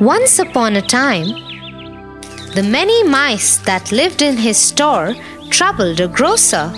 [0.00, 1.26] Once upon a time,
[2.54, 5.14] the many mice that lived in his store
[5.50, 6.72] troubled a grocer.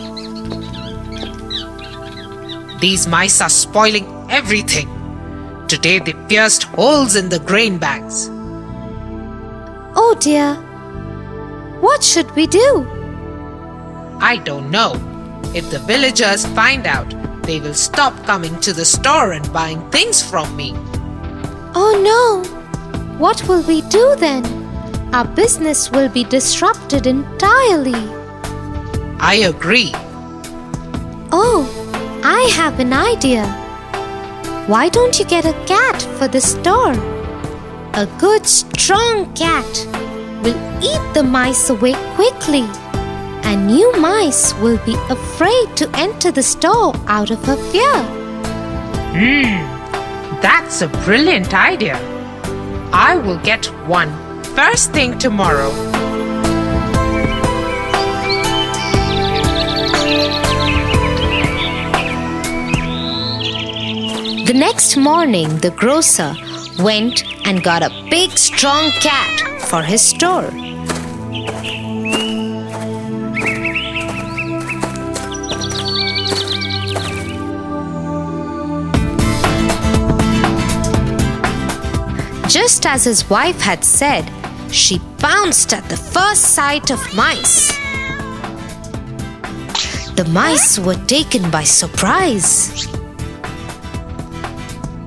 [2.80, 4.88] These mice are spoiling everything.
[5.68, 8.28] Today they pierced holes in the grain bags.
[9.94, 10.56] Oh dear,
[11.80, 12.84] what should we do?
[14.20, 14.94] I don't know.
[15.54, 17.14] If the villagers find out,
[17.44, 20.72] they will stop coming to the store and buying things from me.
[21.76, 22.61] Oh no!
[23.18, 24.44] What will we do then?
[25.14, 27.94] Our business will be disrupted entirely.
[29.20, 29.92] I agree.
[31.30, 31.68] Oh,
[32.24, 33.46] I have an idea.
[34.66, 36.94] Why don't you get a cat for the store?
[37.94, 39.86] A good, strong cat
[40.42, 42.64] will eat the mice away quickly,
[43.44, 47.38] and new mice will be afraid to enter the store out of
[47.70, 48.02] fear.
[49.14, 51.98] Hmm, that's a brilliant idea.
[52.94, 54.10] I will get one
[54.54, 55.70] first thing tomorrow.
[64.44, 66.34] The next morning, the grocer
[66.78, 70.50] went and got a big, strong cat for his store.
[82.62, 84.24] Just as his wife had said,
[84.70, 87.72] she bounced at the first sight of mice.
[90.14, 92.86] The mice were taken by surprise.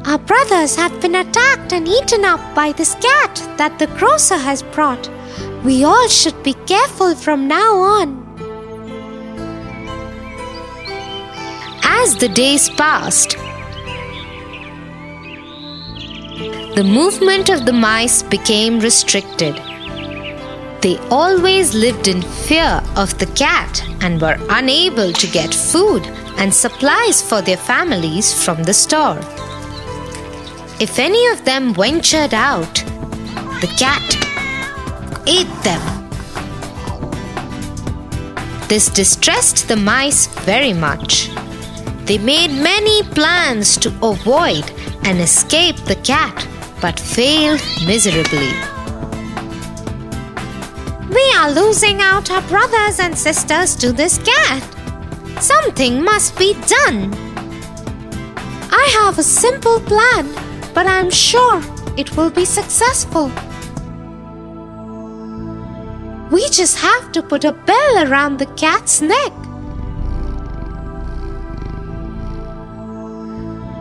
[0.06, 4.62] Our brothers have been attacked and eaten up by this cat that the grocer has
[4.62, 5.10] brought.
[5.64, 8.08] We all should be careful from now on.
[11.84, 13.38] As the days passed,
[16.76, 19.56] the movement of the mice became restricted.
[20.82, 26.06] They always lived in fear of the cat and were unable to get food
[26.38, 29.18] and supplies for their families from the store.
[30.82, 32.76] If any of them ventured out,
[33.62, 34.04] the cat
[35.26, 35.84] ate them.
[38.68, 41.30] This distressed the mice very much.
[42.04, 44.70] They made many plans to avoid
[45.06, 46.46] and escape the cat,
[46.86, 48.52] but failed miserably.
[51.16, 54.62] We are losing out our brothers and sisters to this cat.
[55.42, 57.12] Something must be done.
[58.70, 60.32] I have a simple plan,
[60.76, 61.60] but I'm sure
[61.98, 63.32] it will be successful.
[66.30, 69.34] We just have to put a bell around the cat's neck.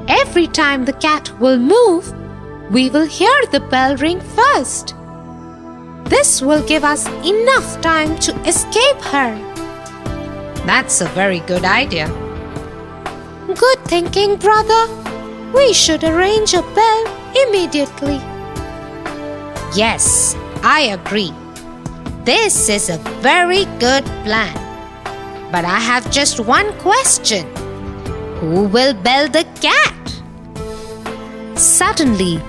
[0.08, 2.23] Every time the cat will move,
[2.74, 4.96] we will hear the bell ring first.
[6.10, 9.30] This will give us enough time to escape her.
[10.66, 12.08] That's a very good idea.
[13.46, 14.82] Good thinking, brother.
[15.54, 17.02] We should arrange a bell
[17.46, 18.18] immediately.
[19.76, 20.34] Yes,
[20.64, 21.32] I agree.
[22.24, 24.58] This is a very good plan.
[25.52, 27.46] But I have just one question
[28.40, 29.94] Who will bell the cat?
[31.56, 32.42] Suddenly,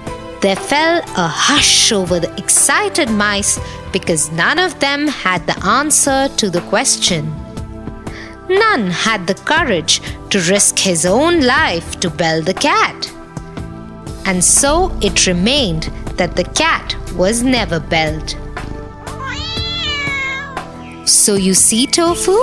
[0.46, 3.60] there fell a hush over the excited mice
[3.92, 7.34] because none of them had the answer to the question.
[8.48, 13.12] None had the courage to risk his own life to bell the cat.
[14.28, 15.90] And so it remained
[16.20, 18.36] that the cat was never belled.
[21.10, 22.38] So you see, Tofu?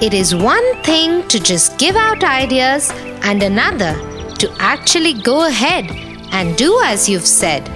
[0.00, 3.94] It is one thing to just give out ideas and another
[4.36, 7.66] to actually go ahead and do as you've said.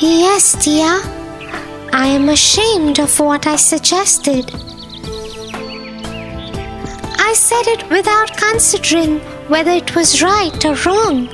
[0.00, 1.00] Yes, dear.
[1.94, 4.50] I am ashamed of what I suggested.
[7.18, 11.28] I said it without considering whether it was right or wrong,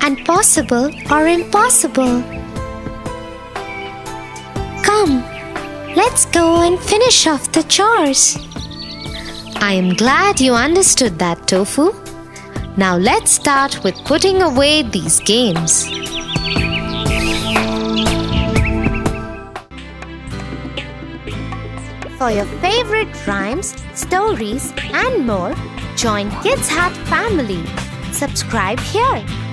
[0.00, 2.22] and possible or impossible.
[4.82, 5.24] Come,
[5.96, 8.36] let's go and finish off the chores.
[9.56, 12.03] I am glad you understood that, Tofu.
[12.76, 15.86] Now let's start with putting away these games.
[22.18, 25.54] For your favorite rhymes, stories, and more,
[25.94, 27.64] join Kids Hut family.
[28.12, 29.43] Subscribe here.